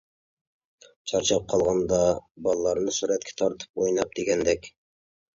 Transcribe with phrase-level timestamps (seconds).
[1.09, 1.99] چارچاپ قالغاندا
[2.47, 4.71] باللارنى سۈرەتكە تارتىپ ئويناپ دېگەندەك.